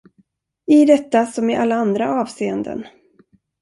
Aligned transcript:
I 0.67 0.85
detta 0.85 1.25
som 1.25 1.49
i 1.49 1.55
alla 1.55 1.75
andra 1.75 2.21
avseenden. 2.21 2.85